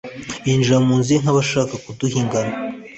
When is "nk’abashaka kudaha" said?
1.23-2.15